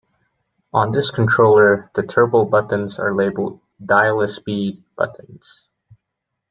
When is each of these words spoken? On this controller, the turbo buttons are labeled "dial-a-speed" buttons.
On 0.73 0.91
this 0.91 1.11
controller, 1.11 1.91
the 1.93 2.01
turbo 2.01 2.43
buttons 2.45 2.97
are 2.97 3.13
labeled 3.15 3.59
"dial-a-speed" 3.85 4.81
buttons. 4.97 5.67